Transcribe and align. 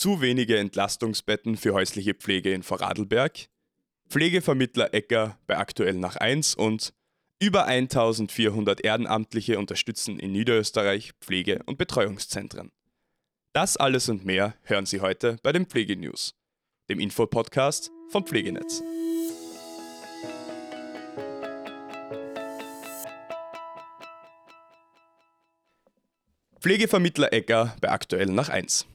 zu 0.00 0.22
wenige 0.22 0.56
Entlastungsbetten 0.56 1.58
für 1.58 1.74
häusliche 1.74 2.14
Pflege 2.14 2.54
in 2.54 2.62
Vorarlberg, 2.62 3.50
Pflegevermittler 4.08 4.94
Ecker 4.94 5.38
bei 5.46 5.58
aktuell 5.58 5.92
nach 5.92 6.16
1 6.16 6.54
und 6.54 6.94
über 7.38 7.66
1400 7.66 8.82
Ehrenamtliche 8.82 9.58
unterstützen 9.58 10.18
in 10.18 10.32
Niederösterreich 10.32 11.12
Pflege- 11.20 11.60
und 11.66 11.76
Betreuungszentren. 11.76 12.72
Das 13.52 13.76
alles 13.76 14.08
und 14.08 14.24
mehr 14.24 14.54
hören 14.62 14.86
Sie 14.86 15.02
heute 15.02 15.36
bei 15.42 15.52
den 15.52 15.66
Pflegenews, 15.66 16.34
dem 16.88 16.98
Infopodcast 16.98 17.90
vom 18.08 18.24
Pflegenetz. 18.24 18.82
Pflegevermittler 26.58 27.34
Ecker 27.34 27.76
bei 27.82 27.90
aktuell 27.90 28.28
nach 28.28 28.48
1. 28.48 28.86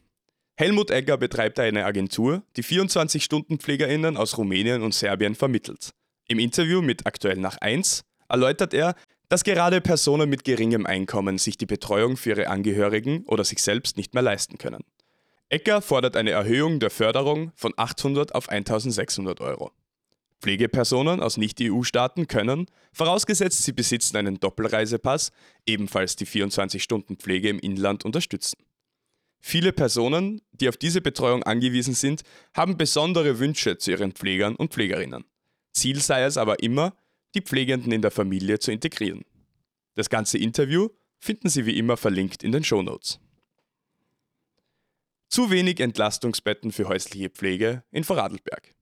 Helmut 0.58 0.90
Egger 0.90 1.18
betreibt 1.18 1.60
eine 1.60 1.84
Agentur, 1.84 2.42
die 2.56 2.64
24-Stunden-PflegerInnen 2.64 4.16
aus 4.16 4.38
Rumänien 4.38 4.84
und 4.84 4.94
Serbien 4.94 5.36
vermittelt. 5.36 5.90
Im 6.30 6.40
Interview 6.40 6.82
mit 6.82 7.06
Aktuell 7.06 7.36
nach 7.36 7.58
1 7.58 8.06
erläutert 8.30 8.74
er, 8.74 8.96
dass 9.28 9.44
gerade 9.44 9.82
Personen 9.82 10.30
mit 10.30 10.46
geringem 10.46 10.86
Einkommen 10.86 11.40
sich 11.40 11.58
die 11.58 11.66
Betreuung 11.66 12.16
für 12.16 12.30
ihre 12.30 12.48
Angehörigen 12.48 13.26
oder 13.26 13.44
sich 13.44 13.62
selbst 13.62 13.98
nicht 13.98 14.14
mehr 14.14 14.24
leisten 14.24 14.58
können. 14.58 14.86
Egger 15.50 15.82
fordert 15.82 16.16
eine 16.16 16.32
Erhöhung 16.32 16.80
der 16.80 16.90
Förderung 16.90 17.52
von 17.56 17.74
800 17.76 18.34
auf 18.34 18.48
1600 18.48 19.42
Euro. 19.42 19.72
Pflegepersonen 20.42 21.22
aus 21.22 21.36
Nicht-EU-Staaten 21.36 22.28
können, 22.28 22.68
vorausgesetzt 22.94 23.64
sie 23.64 23.74
besitzen 23.74 24.16
einen 24.16 24.40
Doppelreisepass, 24.40 25.32
ebenfalls 25.66 26.16
die 26.16 26.26
24-Stunden-Pflege 26.28 27.50
im 27.50 27.60
Inland 27.60 28.06
unterstützen. 28.06 28.58
Viele 29.48 29.74
Personen, 29.74 30.42
die 30.54 30.68
auf 30.68 30.76
diese 30.76 31.02
Betreuung 31.02 31.44
angewiesen 31.44 31.94
sind, 31.94 32.24
haben 32.56 32.78
besondere 32.78 33.38
Wünsche 33.38 33.78
zu 33.78 33.92
ihren 33.92 34.12
Pflegern 34.12 34.56
und 34.56 34.74
Pflegerinnen. 34.74 35.24
Ziel 35.72 36.02
sei 36.02 36.24
es 36.24 36.38
aber 36.38 36.64
immer, 36.64 36.96
die 37.36 37.42
Pflegenden 37.42 37.92
in 37.92 38.02
der 38.02 38.10
Familie 38.10 38.58
zu 38.58 38.72
integrieren. 38.72 39.24
Das 39.94 40.10
ganze 40.10 40.40
Interview 40.40 40.90
finden 41.20 41.48
Sie 41.48 41.68
wie 41.68 41.78
immer 41.78 41.96
verlinkt 41.96 42.44
in 42.44 42.54
den 42.54 42.64
Shownotes. 42.64 43.20
Zu 45.28 45.52
wenig 45.52 45.80
Entlastungsbetten 45.80 46.72
für 46.72 46.88
häusliche 46.88 47.30
Pflege 47.30 47.84
in 47.92 48.04
Vorarlberg. 48.04 48.74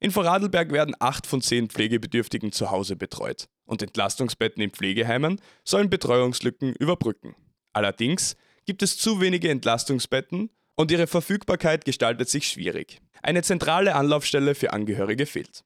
In 0.00 0.10
Vorarlberg 0.10 0.70
werden 0.70 0.96
acht 0.98 1.26
von 1.26 1.40
zehn 1.40 1.70
Pflegebedürftigen 1.70 2.52
zu 2.52 2.70
Hause 2.70 2.94
betreut 2.94 3.48
und 3.64 3.80
Entlastungsbetten 3.80 4.62
in 4.62 4.70
Pflegeheimen 4.70 5.40
sollen 5.64 5.88
Betreuungslücken 5.88 6.74
überbrücken. 6.74 7.34
Allerdings 7.72 8.36
gibt 8.68 8.82
es 8.82 8.98
zu 8.98 9.18
wenige 9.22 9.48
Entlastungsbetten 9.48 10.50
und 10.76 10.90
ihre 10.90 11.06
Verfügbarkeit 11.06 11.86
gestaltet 11.86 12.28
sich 12.28 12.48
schwierig. 12.48 13.00
Eine 13.22 13.42
zentrale 13.42 13.94
Anlaufstelle 13.94 14.54
für 14.54 14.74
Angehörige 14.74 15.24
fehlt. 15.24 15.64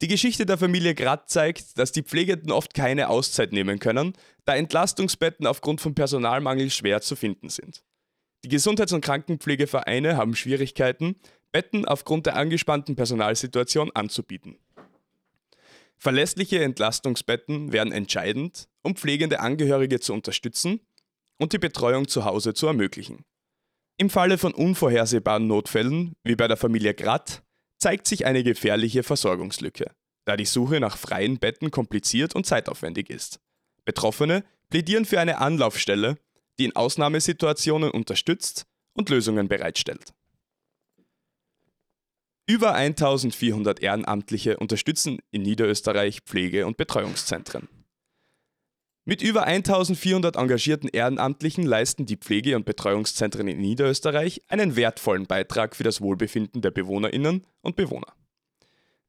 Die 0.00 0.08
Geschichte 0.08 0.46
der 0.46 0.56
Familie 0.56 0.94
Gratt 0.94 1.28
zeigt, 1.28 1.76
dass 1.78 1.92
die 1.92 2.02
Pflegenden 2.02 2.50
oft 2.50 2.72
keine 2.72 3.10
Auszeit 3.10 3.52
nehmen 3.52 3.80
können, 3.80 4.14
da 4.46 4.56
Entlastungsbetten 4.56 5.46
aufgrund 5.46 5.82
von 5.82 5.94
Personalmangel 5.94 6.70
schwer 6.70 7.02
zu 7.02 7.16
finden 7.16 7.50
sind. 7.50 7.84
Die 8.44 8.48
Gesundheits- 8.48 8.94
und 8.94 9.04
Krankenpflegevereine 9.04 10.16
haben 10.16 10.34
Schwierigkeiten, 10.34 11.16
Betten 11.52 11.84
aufgrund 11.84 12.24
der 12.24 12.36
angespannten 12.36 12.96
Personalsituation 12.96 13.90
anzubieten. 13.92 14.56
Verlässliche 15.98 16.64
Entlastungsbetten 16.64 17.74
wären 17.74 17.92
entscheidend, 17.92 18.68
um 18.80 18.96
pflegende 18.96 19.40
Angehörige 19.40 20.00
zu 20.00 20.14
unterstützen 20.14 20.80
und 21.38 21.52
die 21.52 21.58
Betreuung 21.58 22.08
zu 22.08 22.24
Hause 22.24 22.54
zu 22.54 22.66
ermöglichen. 22.66 23.24
Im 23.98 24.10
Falle 24.10 24.38
von 24.38 24.54
unvorhersehbaren 24.54 25.46
Notfällen, 25.46 26.14
wie 26.24 26.36
bei 26.36 26.48
der 26.48 26.56
Familie 26.56 26.94
Gratt, 26.94 27.42
zeigt 27.78 28.06
sich 28.06 28.26
eine 28.26 28.42
gefährliche 28.42 29.02
Versorgungslücke, 29.02 29.90
da 30.24 30.36
die 30.36 30.44
Suche 30.44 30.80
nach 30.80 30.96
freien 30.96 31.38
Betten 31.38 31.70
kompliziert 31.70 32.34
und 32.34 32.46
zeitaufwendig 32.46 33.10
ist. 33.10 33.40
Betroffene 33.84 34.44
plädieren 34.70 35.04
für 35.04 35.20
eine 35.20 35.38
Anlaufstelle, 35.38 36.16
die 36.58 36.64
in 36.66 36.76
Ausnahmesituationen 36.76 37.90
unterstützt 37.90 38.66
und 38.94 39.08
Lösungen 39.10 39.48
bereitstellt. 39.48 40.12
Über 42.46 42.74
1400 42.74 43.80
Ehrenamtliche 43.80 44.56
unterstützen 44.58 45.18
in 45.30 45.42
Niederösterreich 45.42 46.20
Pflege- 46.20 46.66
und 46.66 46.76
Betreuungszentren. 46.76 47.68
Mit 49.04 49.20
über 49.20 49.42
1400 49.44 50.36
engagierten 50.36 50.86
Ehrenamtlichen 50.86 51.64
leisten 51.64 52.06
die 52.06 52.16
Pflege- 52.16 52.54
und 52.54 52.64
Betreuungszentren 52.64 53.48
in 53.48 53.58
Niederösterreich 53.58 54.42
einen 54.46 54.76
wertvollen 54.76 55.26
Beitrag 55.26 55.74
für 55.74 55.82
das 55.82 56.00
Wohlbefinden 56.00 56.62
der 56.62 56.70
Bewohnerinnen 56.70 57.44
und 57.62 57.74
Bewohner. 57.74 58.14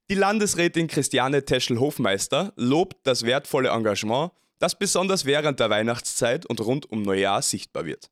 Die 0.10 0.16
Landesrätin 0.16 0.88
Christiane 0.88 1.46
Teschel-Hofmeister 1.46 2.54
lobt 2.56 3.06
das 3.06 3.24
wertvolle 3.24 3.70
Engagement, 3.70 4.32
das 4.58 4.78
besonders 4.80 5.26
während 5.26 5.60
der 5.60 5.70
Weihnachtszeit 5.70 6.48
und 6.48 6.60
rund 6.62 6.92
um 6.92 7.04
Neujahr 7.04 7.44
sichtbar 7.44 7.86
wird. 7.86 8.10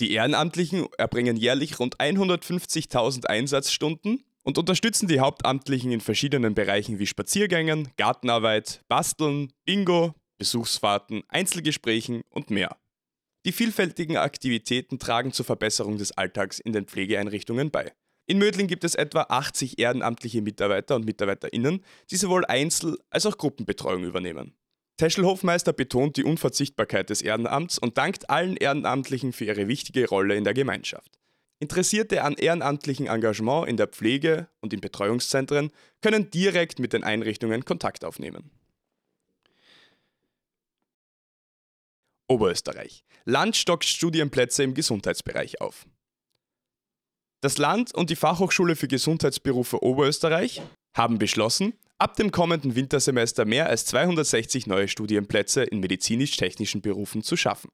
Die 0.00 0.12
Ehrenamtlichen 0.12 0.86
erbringen 0.98 1.36
jährlich 1.36 1.80
rund 1.80 1.96
150.000 1.96 3.26
Einsatzstunden 3.26 4.22
und 4.44 4.56
unterstützen 4.56 5.08
die 5.08 5.18
Hauptamtlichen 5.18 5.90
in 5.90 6.00
verschiedenen 6.00 6.54
Bereichen 6.54 7.00
wie 7.00 7.06
Spaziergängen, 7.06 7.88
Gartenarbeit, 7.96 8.82
Basteln, 8.88 9.52
Bingo, 9.64 10.14
Besuchsfahrten, 10.38 11.22
Einzelgesprächen 11.28 12.22
und 12.30 12.50
mehr. 12.50 12.76
Die 13.46 13.52
vielfältigen 13.52 14.16
Aktivitäten 14.16 14.98
tragen 14.98 15.32
zur 15.32 15.44
Verbesserung 15.44 15.98
des 15.98 16.12
Alltags 16.12 16.58
in 16.58 16.72
den 16.72 16.86
Pflegeeinrichtungen 16.86 17.70
bei. 17.70 17.92
In 18.26 18.38
Mödling 18.38 18.68
gibt 18.68 18.84
es 18.84 18.94
etwa 18.94 19.26
80 19.28 19.78
ehrenamtliche 19.78 20.40
Mitarbeiter 20.40 20.96
und 20.96 21.04
MitarbeiterInnen, 21.04 21.84
die 22.10 22.16
sowohl 22.16 22.46
Einzel- 22.46 22.98
als 23.10 23.26
auch 23.26 23.36
Gruppenbetreuung 23.36 24.04
übernehmen. 24.04 24.56
Teschel-Hofmeister 24.96 25.72
betont 25.72 26.16
die 26.16 26.24
Unverzichtbarkeit 26.24 27.10
des 27.10 27.20
Ehrenamts 27.20 27.78
und 27.78 27.98
dankt 27.98 28.30
allen 28.30 28.56
Ehrenamtlichen 28.56 29.32
für 29.32 29.44
ihre 29.44 29.68
wichtige 29.68 30.08
Rolle 30.08 30.36
in 30.36 30.44
der 30.44 30.54
Gemeinschaft. 30.54 31.18
Interessierte 31.60 32.22
an 32.22 32.34
ehrenamtlichem 32.34 33.06
Engagement 33.06 33.68
in 33.68 33.76
der 33.76 33.88
Pflege 33.88 34.48
und 34.60 34.72
in 34.72 34.80
Betreuungszentren 34.80 35.70
können 36.00 36.30
direkt 36.30 36.78
mit 36.78 36.92
den 36.92 37.04
Einrichtungen 37.04 37.64
Kontakt 37.64 38.04
aufnehmen. 38.04 38.50
Oberösterreich. 42.28 43.04
Land 43.24 43.56
stockt 43.56 43.84
Studienplätze 43.84 44.62
im 44.62 44.74
Gesundheitsbereich 44.74 45.60
auf. 45.60 45.86
Das 47.40 47.58
Land 47.58 47.94
und 47.94 48.10
die 48.10 48.16
Fachhochschule 48.16 48.76
für 48.76 48.88
Gesundheitsberufe 48.88 49.82
Oberösterreich 49.82 50.62
haben 50.96 51.18
beschlossen, 51.18 51.74
ab 51.98 52.16
dem 52.16 52.30
kommenden 52.30 52.74
Wintersemester 52.74 53.44
mehr 53.44 53.68
als 53.68 53.84
260 53.86 54.66
neue 54.66 54.88
Studienplätze 54.88 55.62
in 55.64 55.80
medizinisch-technischen 55.80 56.80
Berufen 56.80 57.22
zu 57.22 57.36
schaffen. 57.36 57.70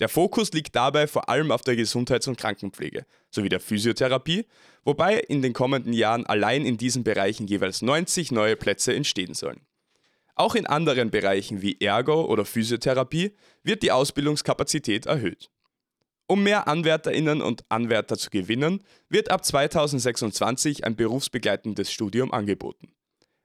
Der 0.00 0.08
Fokus 0.08 0.52
liegt 0.52 0.74
dabei 0.74 1.06
vor 1.06 1.28
allem 1.28 1.52
auf 1.52 1.62
der 1.62 1.76
Gesundheits- 1.76 2.26
und 2.26 2.36
Krankenpflege 2.36 3.06
sowie 3.30 3.48
der 3.48 3.60
Physiotherapie, 3.60 4.46
wobei 4.82 5.18
in 5.18 5.42
den 5.42 5.52
kommenden 5.52 5.92
Jahren 5.92 6.26
allein 6.26 6.66
in 6.66 6.76
diesen 6.76 7.04
Bereichen 7.04 7.46
jeweils 7.46 7.82
90 7.82 8.32
neue 8.32 8.56
Plätze 8.56 8.94
entstehen 8.94 9.34
sollen. 9.34 9.60
Auch 10.36 10.54
in 10.54 10.66
anderen 10.66 11.10
Bereichen 11.10 11.62
wie 11.62 11.80
Ergo 11.80 12.24
oder 12.24 12.44
Physiotherapie 12.44 13.36
wird 13.62 13.82
die 13.82 13.92
Ausbildungskapazität 13.92 15.06
erhöht. 15.06 15.50
Um 16.26 16.42
mehr 16.42 16.66
Anwärterinnen 16.68 17.42
und 17.42 17.64
Anwärter 17.68 18.16
zu 18.16 18.30
gewinnen, 18.30 18.82
wird 19.08 19.30
ab 19.30 19.44
2026 19.44 20.84
ein 20.84 20.96
berufsbegleitendes 20.96 21.92
Studium 21.92 22.32
angeboten. 22.32 22.92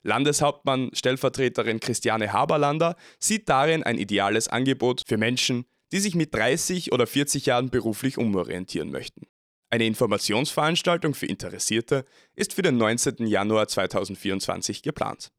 Landeshauptmann 0.02 0.90
Stellvertreterin 0.94 1.82
Christiane 1.82 2.32
Haberlander 2.32 2.96
sieht 3.20 3.50
darin 3.50 3.84
ein 3.84 3.98
ideales 3.98 4.48
Angebot 4.48 5.04
für 5.06 5.18
Menschen, 5.18 5.66
die 5.92 6.00
sich 6.00 6.16
mit 6.16 6.34
30 6.34 6.94
oder 6.94 7.06
40 7.06 7.48
Jahren 7.48 7.70
beruflich 7.70 8.18
umorientieren 8.18 8.92
möchten. 8.92 9.28
Eine 9.70 9.86
Informationsveranstaltung 9.86 11.14
für 11.14 11.26
Interessierte 11.26 12.06
ist 12.34 12.54
für 12.54 12.62
den 12.62 12.78
19. 12.78 13.28
Januar 13.28 13.68
2024 13.68 14.82
geplant. 14.82 15.32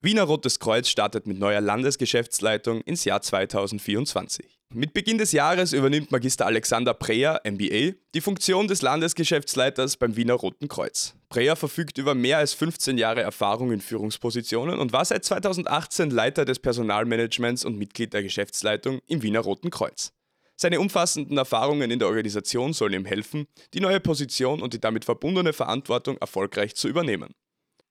Wiener 0.00 0.22
Rotes 0.22 0.60
Kreuz 0.60 0.88
startet 0.88 1.26
mit 1.26 1.40
neuer 1.40 1.60
Landesgeschäftsleitung 1.60 2.82
ins 2.82 3.04
Jahr 3.04 3.20
2024. 3.20 4.46
Mit 4.72 4.94
Beginn 4.94 5.18
des 5.18 5.32
Jahres 5.32 5.72
übernimmt 5.72 6.12
Magister 6.12 6.46
Alexander 6.46 6.94
Preyer, 6.94 7.40
MBA, 7.44 7.94
die 8.14 8.20
Funktion 8.20 8.68
des 8.68 8.80
Landesgeschäftsleiters 8.82 9.96
beim 9.96 10.14
Wiener 10.14 10.34
Roten 10.34 10.68
Kreuz. 10.68 11.16
Preyer 11.28 11.56
verfügt 11.56 11.98
über 11.98 12.14
mehr 12.14 12.38
als 12.38 12.52
15 12.52 12.96
Jahre 12.96 13.22
Erfahrung 13.22 13.72
in 13.72 13.80
Führungspositionen 13.80 14.78
und 14.78 14.92
war 14.92 15.04
seit 15.04 15.24
2018 15.24 16.10
Leiter 16.10 16.44
des 16.44 16.60
Personalmanagements 16.60 17.64
und 17.64 17.76
Mitglied 17.76 18.12
der 18.12 18.22
Geschäftsleitung 18.22 19.00
im 19.08 19.22
Wiener 19.22 19.40
Roten 19.40 19.70
Kreuz. 19.70 20.12
Seine 20.54 20.78
umfassenden 20.78 21.38
Erfahrungen 21.38 21.90
in 21.90 21.98
der 21.98 22.06
Organisation 22.06 22.72
sollen 22.72 22.92
ihm 22.92 23.04
helfen, 23.04 23.48
die 23.74 23.80
neue 23.80 23.98
Position 23.98 24.62
und 24.62 24.74
die 24.74 24.80
damit 24.80 25.04
verbundene 25.04 25.52
Verantwortung 25.52 26.18
erfolgreich 26.18 26.76
zu 26.76 26.86
übernehmen. 26.86 27.34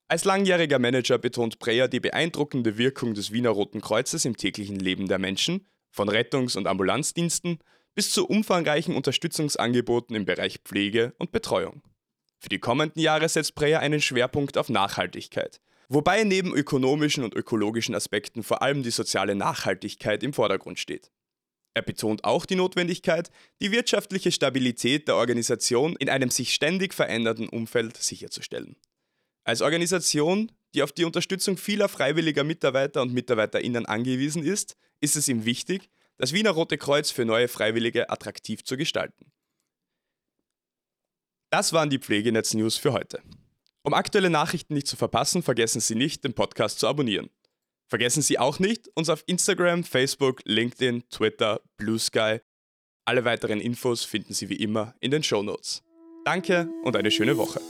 Als 0.09 0.23
langjähriger 0.23 0.79
Manager 0.79 1.17
betont 1.17 1.59
Breyer 1.59 1.89
die 1.89 1.99
beeindruckende 1.99 2.77
Wirkung 2.77 3.13
des 3.13 3.33
Wiener 3.33 3.49
Roten 3.49 3.81
Kreuzes 3.81 4.23
im 4.23 4.37
täglichen 4.37 4.79
Leben 4.79 5.09
der 5.09 5.19
Menschen, 5.19 5.67
von 5.91 6.07
Rettungs- 6.07 6.55
und 6.55 6.65
Ambulanzdiensten 6.65 7.59
bis 7.93 8.11
zu 8.11 8.25
umfangreichen 8.25 8.95
Unterstützungsangeboten 8.95 10.15
im 10.15 10.23
Bereich 10.23 10.59
Pflege 10.63 11.13
und 11.17 11.33
Betreuung. 11.33 11.81
Für 12.39 12.47
die 12.47 12.59
kommenden 12.59 13.01
Jahre 13.01 13.27
setzt 13.27 13.55
Breyer 13.55 13.81
einen 13.81 13.99
Schwerpunkt 13.99 14.57
auf 14.57 14.69
Nachhaltigkeit, 14.69 15.59
wobei 15.89 16.23
neben 16.23 16.53
ökonomischen 16.53 17.25
und 17.25 17.33
ökologischen 17.35 17.95
Aspekten 17.95 18.43
vor 18.43 18.61
allem 18.61 18.83
die 18.83 18.91
soziale 18.91 19.35
Nachhaltigkeit 19.35 20.23
im 20.23 20.31
Vordergrund 20.31 20.79
steht. 20.79 21.11
Er 21.73 21.81
betont 21.81 22.23
auch 22.23 22.45
die 22.45 22.55
Notwendigkeit, 22.55 23.29
die 23.61 23.71
wirtschaftliche 23.73 24.31
Stabilität 24.31 25.09
der 25.09 25.15
Organisation 25.15 25.97
in 25.97 26.09
einem 26.09 26.29
sich 26.29 26.53
ständig 26.53 26.93
verändernden 26.93 27.49
Umfeld 27.49 27.97
sicherzustellen. 27.97 28.77
Als 29.47 29.61
Organisation, 29.61 30.51
die 30.75 30.83
auf 30.83 30.91
die 30.91 31.05
Unterstützung 31.05 31.55
vieler 31.55 31.87
freiwilliger 31.87 32.43
Mitarbeiter 32.43 33.01
und 33.01 33.13
Mitarbeiterinnen 33.13 33.85
angewiesen 33.85 34.43
ist, 34.43 34.75
ist 34.99 35.15
es 35.15 35.29
ihm 35.29 35.45
wichtig, 35.45 35.89
das 36.17 36.33
Wiener 36.33 36.49
Rote 36.51 36.77
Kreuz 36.77 37.11
für 37.11 37.23
neue 37.23 37.47
Freiwillige 37.47 38.09
attraktiv 38.09 38.65
zu 38.65 38.75
gestalten. 38.75 39.31
Das 41.49 41.71
waren 41.71 41.89
die 41.89 41.99
Pflegenetz-News 41.99 42.75
für 42.75 42.91
heute. 42.91 43.21
Um 43.83 43.93
aktuelle 43.93 44.29
Nachrichten 44.29 44.73
nicht 44.73 44.87
zu 44.87 44.97
verpassen, 44.97 45.41
vergessen 45.41 45.79
Sie 45.79 45.95
nicht, 45.95 46.25
den 46.25 46.33
Podcast 46.33 46.79
zu 46.79 46.87
abonnieren. 46.89 47.29
Vergessen 47.87 48.21
Sie 48.21 48.37
auch 48.39 48.59
nicht, 48.59 48.89
uns 48.95 49.07
auf 49.07 49.23
Instagram, 49.27 49.85
Facebook, 49.85 50.41
LinkedIn, 50.43 51.07
Twitter, 51.09 51.61
Blue 51.77 51.99
Sky. 51.99 52.41
Alle 53.05 53.23
weiteren 53.23 53.61
Infos 53.61 54.03
finden 54.03 54.33
Sie 54.33 54.49
wie 54.49 54.57
immer 54.57 54.93
in 54.99 55.11
den 55.11 55.23
Show 55.23 55.41
Notes. 55.41 55.83
Danke 56.25 56.69
und 56.83 56.97
eine 56.97 57.11
schöne 57.11 57.37
Woche. 57.37 57.61